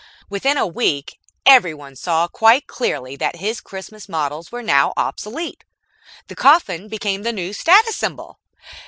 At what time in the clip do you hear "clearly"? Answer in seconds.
2.65-3.15